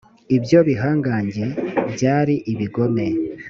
ibyo 0.37 0.59
bihangange 0.67 1.45
byari 1.93 2.35
ibigome 2.51 3.07